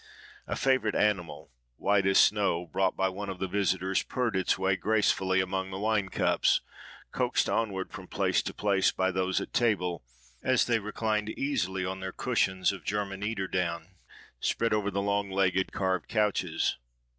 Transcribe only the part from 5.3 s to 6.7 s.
among the wine cups,